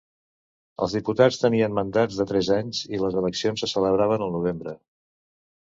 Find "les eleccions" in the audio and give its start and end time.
3.05-3.65